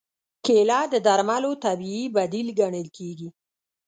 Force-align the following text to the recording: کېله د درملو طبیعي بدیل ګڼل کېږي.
کېله 0.45 0.79
د 0.93 0.95
درملو 1.05 1.51
طبیعي 1.65 2.05
بدیل 2.15 2.47
ګڼل 2.59 2.87
کېږي. 2.97 3.29